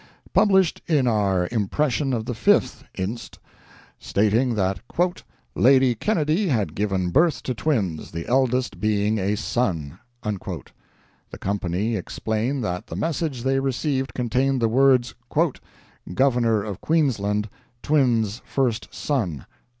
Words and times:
published 0.33 0.81
in 0.87 1.05
our 1.05 1.47
impression 1.51 2.11
of 2.11 2.25
the 2.25 2.33
5th 2.33 2.81
inst., 2.95 3.37
stating 3.99 4.55
that 4.55 4.79
"Lady 5.53 5.93
Kennedy 5.93 6.47
had 6.47 6.73
given 6.73 7.11
birth 7.11 7.43
to 7.43 7.53
twins, 7.53 8.09
the 8.09 8.25
eldest 8.27 8.79
being 8.79 9.19
a 9.19 9.37
son." 9.37 9.99
The 10.23 10.57
Company 11.39 11.95
explain 11.95 12.61
that 12.61 12.87
the 12.87 12.95
message 12.95 13.43
they 13.43 13.59
received 13.59 14.15
contained 14.15 14.59
the 14.59 14.67
words 14.69 15.13
"Governor 16.11 16.63
of 16.63 16.81
Queensland, 16.81 17.47
TWINS 17.83 18.41
FIRST 18.43 18.87
SON." 18.91 19.45